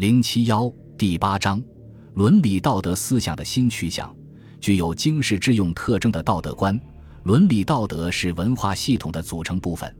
[0.00, 1.62] 零七幺第八章，
[2.14, 4.10] 伦理道德思想的新趋向，
[4.58, 6.80] 具有经世致用特征的道德观。
[7.24, 9.94] 伦理道德是文化系统的组成部分。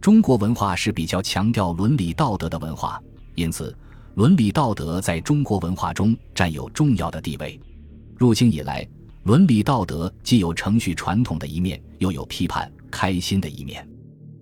[0.00, 2.98] 中国文化是比较强调伦理道德的文化，
[3.34, 3.76] 因此，
[4.14, 7.60] 伦理道德在中国文化中占有重要的地位。
[8.16, 8.88] 入清以来，
[9.24, 13.86] 伦理道德既有程序传统的一面，又有批判开心的一面。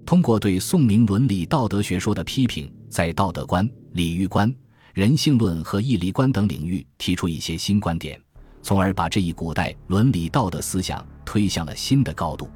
[0.06, 4.54] 通过对宋明伦理道德学说的批评，在道德观、礼遇观。
[4.92, 8.20] 人性论和义理观等领域提出一些新观点，
[8.60, 12.50] 从而把这一古代伦理道德思想推向了新的高度。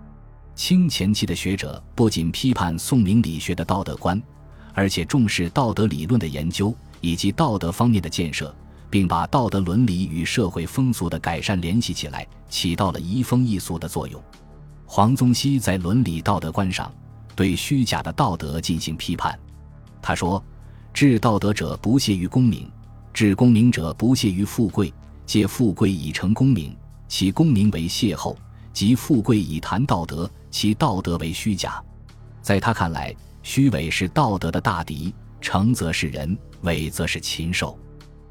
[0.54, 4.22] 清前期的学者不仅批判宋明理学的道德观，
[4.74, 8.54] 而且重视道德理论的研究以及道德方面的建设，
[8.90, 14.22] 并把道德伦理与社会风俗的改善联系起来，起到了移风易俗的作用。
[14.84, 16.92] 黄宗羲在伦理道德观上
[17.34, 19.38] 对虚假的道德进行批判，
[20.02, 20.44] 他说。
[20.96, 22.66] 治道德者不屑于功名，
[23.12, 24.90] 治功名者不屑于富贵。
[25.26, 26.74] 借富贵以成功名，
[27.06, 28.34] 其功名为邂逅；
[28.72, 31.84] 即富贵以谈道德，其道德为虚假。
[32.40, 37.78] 在他看来，虚伪是道德的大敌，诚则是人，伪则是禽兽。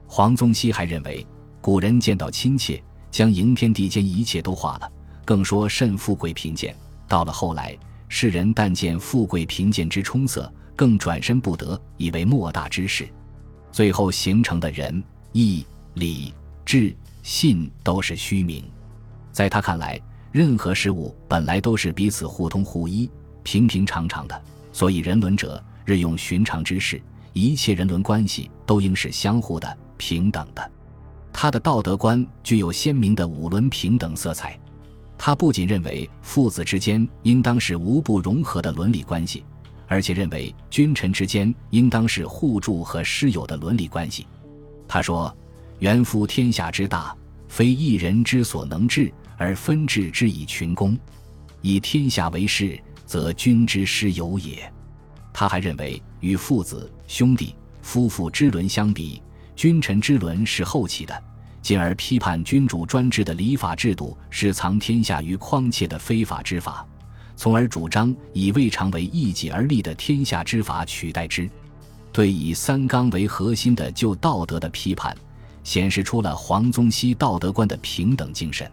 [0.07, 1.23] 黄宗羲还认为，
[1.61, 4.91] 古人见到亲切，将迎天地间一切都化了，
[5.23, 6.75] 更说甚富贵贫贱。
[7.07, 7.77] 到了后来，
[8.07, 10.51] 世人但见富贵贫贱之充塞。
[10.77, 13.07] 更转身不得，以为莫大之事，
[13.71, 16.33] 最后形成的人义礼
[16.65, 18.61] 智信都是虚名。
[19.31, 19.97] 在他看来，
[20.33, 23.09] 任何事物本来都是彼此互通互依、
[23.41, 24.41] 平平常常的，
[24.73, 30.71] 所以人伦者日用寻常之事，一切人伦关系都应是相互的、平等的。
[31.31, 34.59] 他的道德观具有鲜明的五伦平等色彩。
[35.17, 39.43] 他不仅认为父子之间应当是无不融合的伦理关系。
[39.87, 44.25] 而且认为君臣之间应当是互助和师友的伦理关系。
[44.87, 45.31] 他说
[45.77, 47.15] ：“元夫天下之大，
[47.47, 50.97] 非一人之所能治，而分治之以群公。
[51.61, 54.71] 以天下为事，则君之师友也。”
[55.31, 57.53] 他还认为，与父子、兄弟、
[57.83, 59.21] 夫妇之伦相比，
[59.55, 61.23] 君臣之伦是后起的，
[61.65, 66.85] 进而批判君主专制的礼法制度是藏天下于匡切的非法之法。
[67.35, 71.49] 从而主张以未尝为一己而立的天下之法取代之，
[72.13, 75.17] 对以三纲为核心的旧道德的批判，
[75.63, 78.71] 显示出了黄宗羲道德观的平等精神。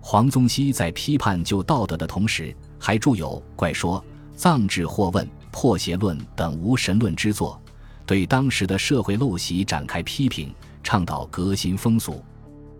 [0.00, 4.00] 黄宗羲在批判旧道德的同时，还著有《怪说》
[4.38, 7.60] 《藏志或问》《破邪论》等无神论之作，
[8.06, 10.50] 对当时的社会陋习展开批评，
[10.82, 12.22] 倡导革新风俗。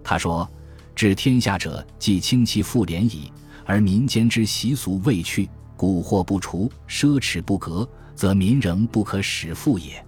[0.02, 0.48] 他说
[0.94, 3.32] ：“治天下者，既清其妇廉矣。”
[3.64, 10.04] 而民间之习俗未去，蛊惑不除，奢侈不革，则民仍不可使富也。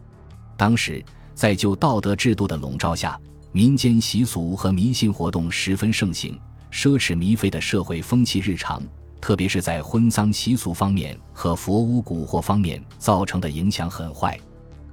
[0.57, 1.03] 当时
[1.35, 3.17] 在旧道德制度的笼罩下，
[3.53, 6.37] 民间习俗和迷信活动十分盛行，
[6.73, 8.83] 奢侈靡费的社会风气日常，
[9.21, 14.37] 特别是在婚丧习俗方面和佛屋蛊惑方面造成的影响很坏。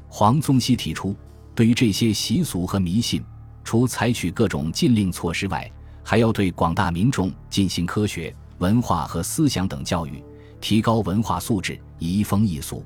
[0.07, 1.15] 黄宗羲提出，
[1.53, 3.23] 对于这些习俗和迷信，
[3.63, 5.69] 除采取各种禁令措施外，
[6.03, 8.33] 还要对广大民众进行科学。
[8.59, 10.23] 文化和思想等教育，
[10.59, 12.85] 提高文化素质，移风易俗。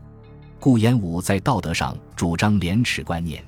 [0.57, 3.43] 顾炎武在道德上主张廉耻观念，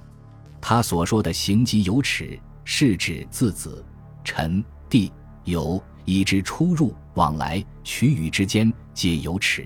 [0.59, 3.81] 他所说的“行己有耻”，是指自子、
[4.25, 5.09] 臣、弟、
[5.45, 9.65] 友，以至出入往来、取与之间皆有耻。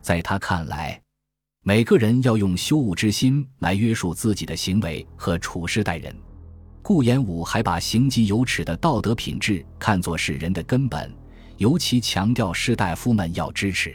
[0.00, 0.98] 在他看来，
[1.64, 6.12] 每个人要用羞恶之心来约束自己的行为和处事待人。
[6.82, 11.12] 顾炎武还把行己有耻的道德品质看作是人的根本。
[11.58, 13.94] 尤其强调士大夫们要支持。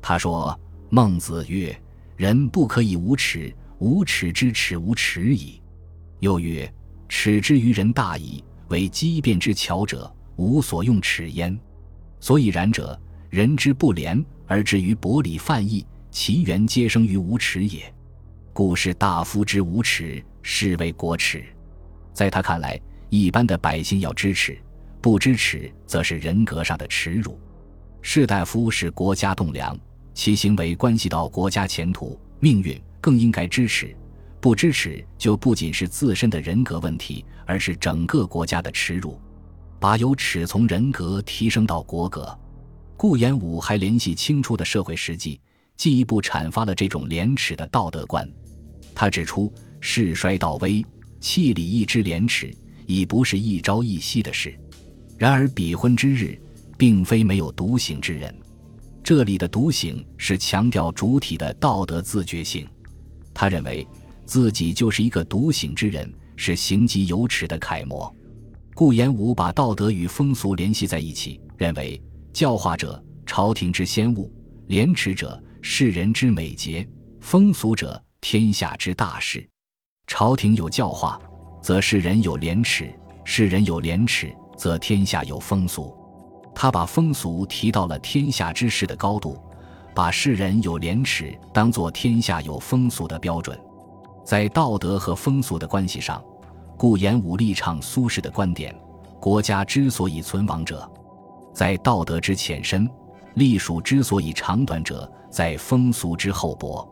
[0.00, 0.56] 他说
[0.88, 1.76] ：“孟子曰
[2.16, 5.60] ：‘人不可以无耻，无耻之耻无耻矣。’
[6.20, 6.72] 又曰
[7.08, 11.58] ：‘耻之于人大矣，为机变之巧者，无所用耻焉。’
[12.20, 12.96] 所以然者，
[13.28, 17.92] 人之不廉而至于薄礼犯义，其源皆生于无耻也。
[18.52, 21.42] 故士大夫之无耻，是为国耻。
[22.12, 22.78] 在他看来，
[23.08, 24.56] 一般的百姓要支持。”
[25.00, 27.36] 不支持，则是人格上的耻辱。
[28.02, 29.76] 士大夫是国家栋梁，
[30.14, 33.96] 其行为关系到国家前途命运，更应该支持。
[34.38, 39.18] 不支持，就不仅是自身的人格问题，而是整个国家的耻辱。
[39.80, 42.38] 把有耻从人格提升到国格。
[42.96, 45.40] 顾炎武还联系清初的社会实际，
[45.82, 48.24] 进一步阐发了这种廉耻的道德观。
[48.94, 50.86] 他指出，世衰道危，
[51.18, 52.56] 弃礼义之廉耻，
[52.86, 54.56] 已不是一朝一夕的事。
[55.18, 56.40] 然而，比婚之日，
[56.78, 58.32] 并非没有独醒之人。
[59.02, 62.64] 这里的独醒是强调主体的道德自觉性。
[63.34, 63.84] 他认为，
[64.24, 68.14] 自己就是一个独醒之人，是行疾有耻的楷模。
[68.72, 72.00] 顾炎武把道德与风俗联系在一起，认为
[72.32, 74.32] 教化者朝廷之先物，
[74.68, 76.86] 廉耻者世人之美节，
[77.20, 79.48] 风俗者天下之大事。
[80.08, 81.20] 朝廷有教化，
[81.62, 82.86] 则世人有廉耻；
[83.24, 85.96] 世人有廉耻，则天下有风俗。
[86.52, 89.40] 他把风俗提到了天下之事的高度，
[89.94, 93.56] 把世人有廉耻当作天下有风俗的标准。
[94.24, 96.22] 在道德和风俗的关系上。
[96.76, 98.76] 顾炎武力倡苏轼的观点：
[99.20, 100.90] 国家之所以存亡者，
[101.54, 102.84] 在道德之浅深；
[103.34, 106.88] 隶属之所以长短者，在风俗之厚薄。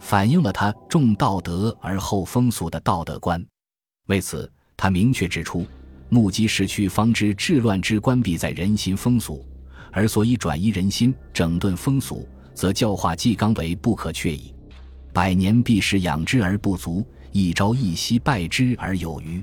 [0.00, 3.44] 反映了他重道德而后风俗的道德观。
[4.06, 5.66] 为此，他明确指出：
[6.08, 9.44] 目击时区方知治乱之关闭在人心风俗，
[9.92, 14.54] 而所以转移人心、整顿风俗，则教化纪纲为不可却矣。
[15.12, 17.06] 百年必时养之而不足。
[17.36, 19.42] 一朝一夕败之而有余，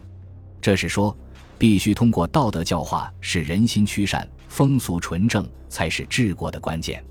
[0.62, 1.14] 这是说，
[1.58, 7.02] 必须通过道德教化，使人心趋善、风俗纯正，才是治国的关键。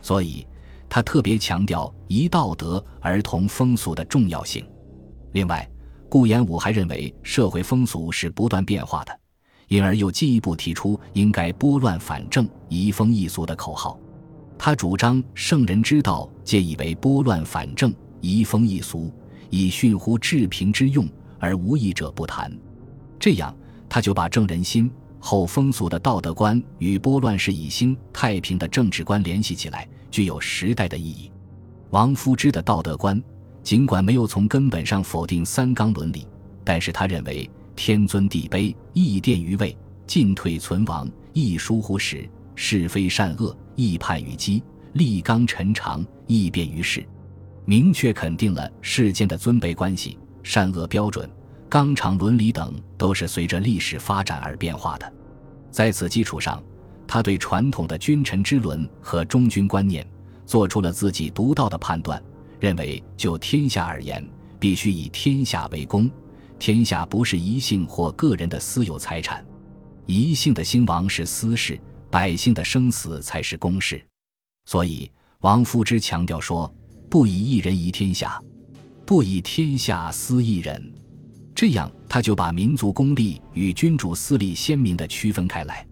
[0.00, 0.46] 所以，
[0.88, 4.66] 他特别强调一道德而同风俗的重要性。
[5.32, 5.70] 另外，
[6.08, 9.12] 顾炎武还认为社会风俗是不断变化的，
[9.68, 14.00] 因而又进一步提出应该拨乱反正、移风易俗的口号。
[14.56, 19.12] 他主张圣人之道，皆以为拨乱反正、移风易俗。
[19.50, 21.06] 以训乎治平之用，
[21.38, 22.50] 而无益者不谈。
[23.20, 23.54] 这样，
[23.90, 24.90] 他就把正人心、
[25.30, 31.30] 后风俗的道德观与拨乱世以兴太平的政治观联系起来，具有时代的意义。
[31.90, 33.22] 王夫之的道德观，
[33.62, 36.26] 尽管没有从根本上否定三纲伦理，
[36.64, 37.46] 但是他认为
[37.76, 39.76] 天尊地卑，义奠于位；
[40.06, 44.62] 进退存亡，亦疏乎始；是非善恶，亦判于机；
[44.94, 47.06] 立纲陈长，亦便于世。
[47.66, 51.28] 明确肯定了世间的尊卑关系、善恶标准、
[51.68, 55.12] 纲常伦理等都是随着历史发展而变化的。
[55.70, 56.62] 在此基础上，
[57.06, 60.06] 他对传统的君臣之伦和忠君观念
[60.44, 62.22] 做出了自己独到的判断，
[62.60, 64.26] 认为就天下而言，
[64.58, 66.10] 必须以天下为公，
[66.58, 69.44] 天下不是一姓或个人的私有财产，
[70.06, 71.78] 一姓的兴亡是私事，
[72.10, 74.04] 百姓的生死才是公事。
[74.66, 75.10] 所以，
[75.40, 76.72] 王夫之强调说。
[77.10, 78.38] 不以一人宜天下，
[79.06, 80.92] 不以天下私一人，
[81.58, 85.84] 这样他就把民族公利与君主私利鲜明地区分开来。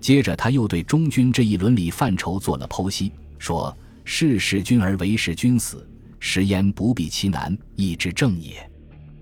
[0.00, 3.72] 接着，他又对忠君这一伦理范畴做了剖析，说
[4.02, 5.88] ：“事使君而为使君死，
[6.18, 8.68] 实焉不避其难，亦之正也。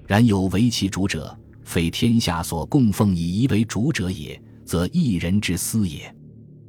[0.06, 6.10] 然有为其主者，非天下所供奉以夷为主者也，则一人之私也。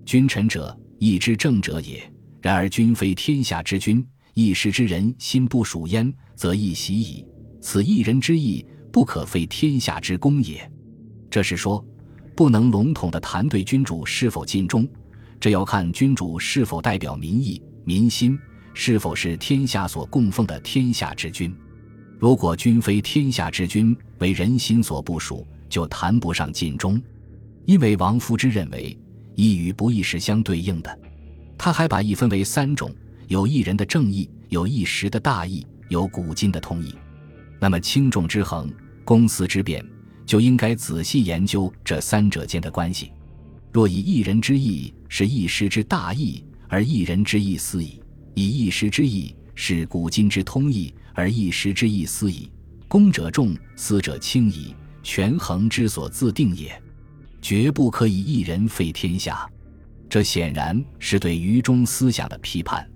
[0.06, 2.04] 君臣者，义之正者也。
[2.42, 4.06] 然而君非天下之君。”
[4.36, 7.26] 一时之人心不属焉，则亦习矣。
[7.62, 10.72] 此一人之义，不可废天下之功也。
[11.28, 11.84] 这是说，
[12.36, 14.88] 不能笼统的谈对君主是否尽忠，
[15.40, 18.38] 这要看君主是否代表民意、民心，
[18.76, 21.52] 是否是天下所供奉的天下之君。
[22.20, 27.02] 如果君非天下之君，为人心所不属，就谈不上尽忠。
[27.66, 28.96] 因为王夫之认为，
[29.34, 31.00] 义与不义是相对应的。
[31.58, 32.94] 他还把义分为三种。
[33.28, 36.94] 有一人的正义，有一时的大义，有古今的通义。
[37.60, 38.70] 那么轻重之衡，
[39.04, 39.86] 公私之变，
[40.26, 43.12] 就应该仔细研究这三者间的关系。
[43.72, 48.00] 若以一人之义是一时之大义，而一人之义私矣；
[48.36, 52.50] 以一时之义是古今之通义，而一时之义私矣。
[52.88, 56.80] 公者重，私者轻矣，权衡之所自定也，
[57.42, 59.50] 绝不可以一人废天下。
[60.08, 62.88] 这显然是对愚忠思想的批判。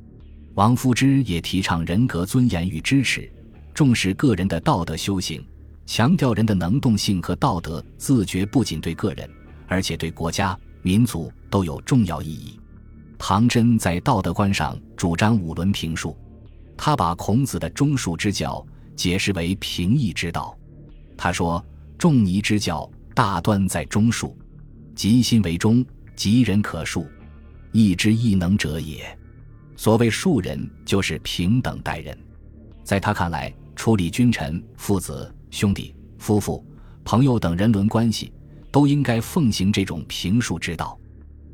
[0.53, 3.31] 王夫之也提倡人格尊严与支持，
[3.73, 5.43] 重视个人的道德修行，
[5.87, 9.27] 强调人的能动性和道德自觉，不仅对个人，
[9.67, 12.59] 而且对国家、民族都有重要意义。
[13.17, 16.15] 唐真在道德观上主张五伦平术，
[16.75, 18.63] 他把孔子的忠恕之教
[18.97, 20.55] 解释为平易之道。
[21.15, 21.65] 他说
[21.97, 24.35] ：“仲尼之教大端在忠恕，
[24.93, 25.83] 极心为忠，
[26.17, 27.07] 即人可恕，
[27.71, 29.17] 义之义能者也。”
[29.77, 32.15] 所谓庶人，就是平等待人。
[32.83, 36.65] 在他看来，处理君臣、父子、兄弟、夫妇、
[37.03, 38.31] 朋友等人伦关系，
[38.71, 40.97] 都应该奉行这种平恕之道。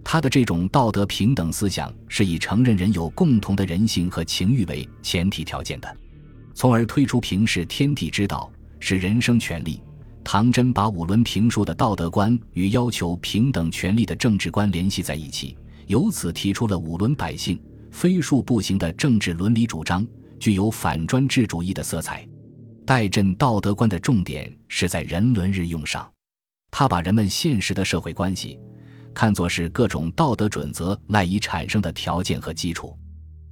[0.04, 5.98] 他的这种道德平等思想，是以承认人有共同的人性和情欲为前提条件的，
[6.54, 9.82] 从而推出平视天地之道，是人生权利。
[10.24, 15.58] 唐真把五伦平术的道德观与要求平等权利的政治观联系在一起，
[15.88, 17.62] 由此提出了五伦百姓。
[17.92, 20.06] 非术不行的政治伦理主张，
[20.40, 22.28] 具有反专制主义的色彩。
[22.86, 26.12] 戴震道德观的重点是在人伦日用上，
[26.70, 28.60] 他把人们现实的社会关系
[29.14, 32.98] 看作是各种道德准则赖以产生的条件和基础。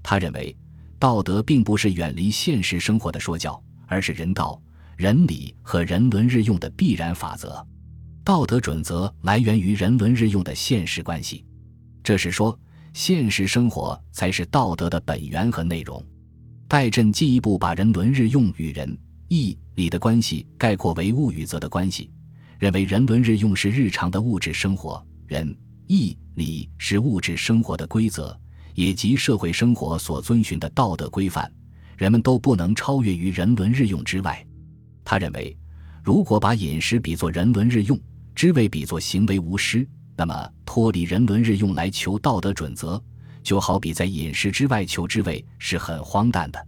[0.03, 0.55] 他认为，
[0.99, 4.61] 道德并不是远离现实生活的说教，而是人道、
[4.97, 7.65] 人理和人伦日用的必然法则。
[8.25, 11.45] 道德准则来源于人伦日用的现实关系，
[12.03, 12.59] 这是说，
[12.93, 16.05] 现实生活才是道德的本源和内容。
[16.67, 18.97] 戴震进一步把人伦日用与人
[19.31, 22.11] 义理的关系概括为物与则的关系，
[22.59, 25.57] 认为人伦日用是日常的物质生活，人
[25.87, 28.37] 义理是物质生活的规则，
[28.75, 31.49] 也即社会生活所遵循的道德规范，
[31.95, 34.45] 人们都不能超越于人伦日用之外。
[35.05, 35.57] 他认为，
[36.03, 37.97] 如果把饮食比作人伦日用，
[38.35, 43.01] 知味比作行为无失，那么脱离人伦日用来求道德准则。
[43.41, 46.67] 就好比在饮食之外求知味是很荒诞的。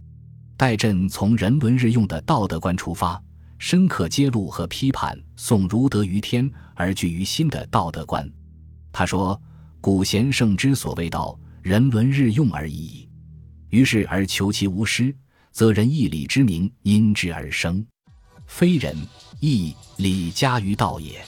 [0.64, 3.22] 戴震从人伦日用的道德观出发，
[3.58, 8.26] 深刻揭露和批判宋儒德于天而具于心的道德观。
[8.90, 9.38] 他说
[9.78, 13.06] ：“古贤圣之所谓道，人伦日用而已矣。
[13.68, 15.14] 于是而求其无失，
[15.52, 17.86] 则仁义礼之名因之而生，
[18.46, 18.96] 非仁
[19.40, 21.22] 义礼加于道也。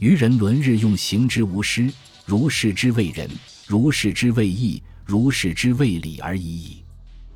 [0.00, 1.90] 于人伦日用行之无失，
[2.26, 3.26] 如是之谓仁。”
[3.66, 6.84] 如是之谓义，如是之谓礼而已矣。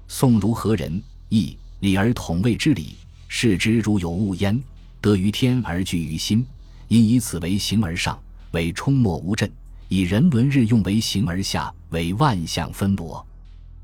[0.07, 2.97] 宋儒何人义礼而统谓之礼，
[3.29, 4.61] 视之如有物焉，
[5.01, 6.45] 得于天而具于心，
[6.89, 8.21] 因以此为形而上，
[8.51, 9.49] 为冲没无震；
[9.89, 13.25] 以人伦日用为形而下，为万象分罗。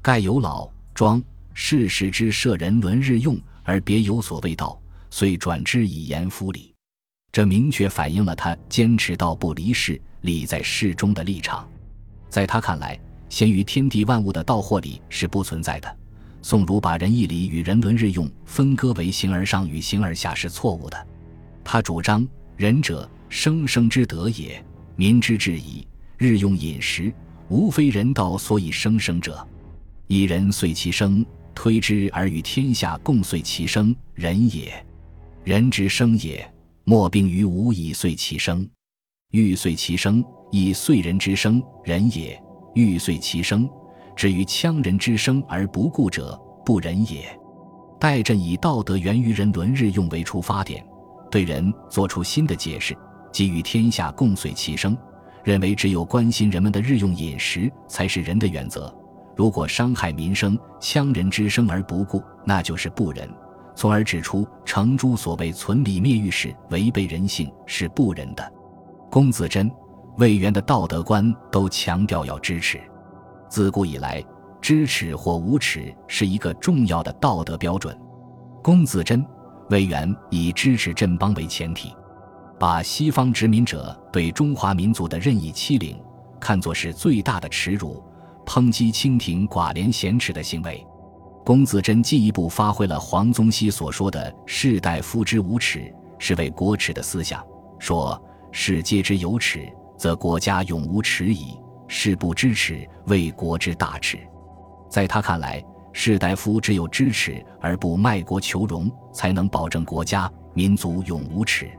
[0.03, 1.23] 盖有老庄
[1.55, 4.77] 世事之摄人伦日用，而别有所谓道，
[5.09, 6.75] 遂转之以言夫礼。
[7.31, 11.69] 这明确反映了他坚持道不离世、礼在世中的立场。
[12.29, 12.99] 在他看来，
[13.29, 15.97] 先于天地万物的道或理是不存在的。
[16.49, 21.07] 宋儒把仁义礼与人伦日用分割为形而上与形而下是错误的。
[21.65, 22.25] 他主张
[22.57, 25.85] 仁者生生之德也，民之治矣。
[26.17, 27.13] 日用饮食，
[27.49, 29.45] 无非人道所以生生者。
[30.07, 34.73] 一人遂其生，推之而与天下共遂其生，人也。
[35.43, 36.49] 人之生也，
[36.85, 38.65] 莫病于无以遂其生。
[39.33, 42.41] 欲遂其生，以遂人之生，人也；
[42.77, 43.69] 欲遂其生，
[44.17, 47.39] 至于羌人之生而不顾者，不仁也。
[48.01, 50.85] 戴震以道德源于人伦日用为出发点，
[51.31, 52.97] 对人做出新的解释，
[53.31, 54.97] 给予天下共遂其生，
[55.45, 58.93] 认为只有关心人们的日用饮食才是人的原则。
[59.37, 63.29] 如果伤害民生、羌人之生而不顾，那就是不仁。
[63.75, 68.53] 从而指出程朱所谓存礼灭欲是违背人性，是不仁的。
[69.11, 69.71] 龚自珍、
[70.17, 72.81] 魏源的道德观都强调要支持。
[73.57, 74.23] 自古以来，
[74.61, 77.99] 知耻或无耻是一个重要的道德标准。
[78.63, 79.25] 龚自珍、
[79.71, 81.91] 魏源以支持振邦为前提，
[82.59, 85.99] 把西方殖民者对中华民族的任意欺凌
[86.39, 88.05] 看作是最大的耻辱，
[88.45, 90.87] 抨击清廷寡廉鲜耻的行为。
[91.43, 97.43] 龚自珍进一步发挥了黄宗羲所说的“士大夫之无耻，是为国耻”的思想，
[97.79, 98.23] 说。
[98.53, 104.19] 士皆之有耻，则国家永无耻矣；士不知耻，为国之大耻。
[104.89, 105.63] 在他看来，
[105.93, 111.71] 士大夫只有知耻而不卖国求荣，才能保证国家民族永无耻。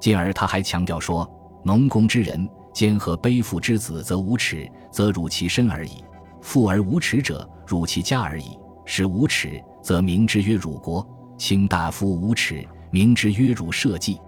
[0.00, 1.28] 进而他还强调说
[1.64, 6.04] ：“农工之人，兼和背负之子，则无耻，则辱其身而已；
[6.42, 8.58] 富而无耻者，辱其家而已。
[8.84, 11.04] 是无耻，则明之曰辱国；
[11.38, 14.20] 卿大夫无耻，明之曰辱社稷。”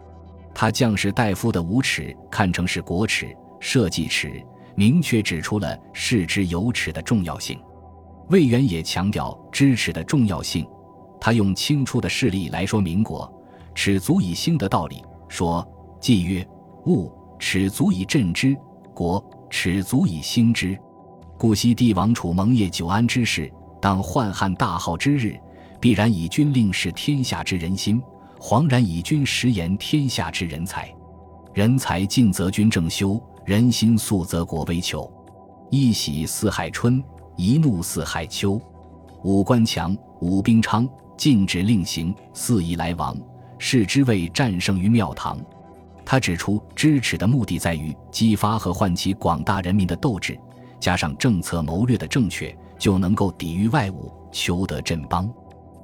[0.55, 4.43] 他将士大夫的无耻看成是国耻、社稷耻，
[4.79, 7.59] 明确指出了视之有耻的重要性。
[8.29, 10.65] 魏源也强调知耻的重要性。
[11.21, 13.29] 他用清初的事例来说民国
[13.75, 15.67] 耻足以兴的道理，说
[15.99, 16.49] ：“既曰
[16.87, 18.57] 物耻足以振之，
[18.95, 19.21] 国
[19.51, 20.79] 耻足以兴之。
[21.37, 25.37] 故昔帝王处蒙业久安之事，当宦汉大号之日，
[25.81, 28.01] 必然以军令示天下之人心。”
[28.39, 30.89] 惶然以君实言天下之人才，
[31.53, 35.11] 人才尽则君正修，人心素则国危求。
[35.71, 37.03] 一喜似海春，
[37.35, 38.61] 一怒似海秋。
[39.25, 40.87] 武官强，武兵昌，
[41.17, 43.17] 禁止令行，肆意来往，
[43.59, 45.41] 是之谓战胜于庙堂。
[46.05, 50.39] 他指出，支持的目的在于激发和唤起广大人民的斗志，
[50.79, 55.27] 加上政策谋略的正确，就能够抵御外侮，求得振邦。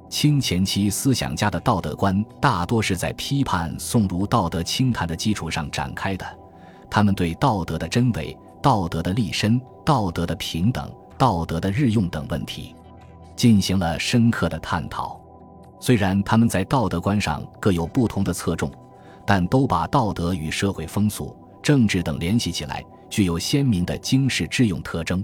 [0.07, 6.25] 清前期思想家的道德观大多是在批判宋儒道德清谈的基础上展开的，
[6.95, 12.73] 他们对道德的真伪、道德的立身、道德的平等、道德的日用等问题
[13.35, 15.19] 进行了深刻的探讨。
[15.77, 18.71] 虽然他们在道德观上各有不同的侧重，
[19.27, 25.21] 但都把道德与社会风俗、政治等联系起来，具有鲜明的经世致用特征。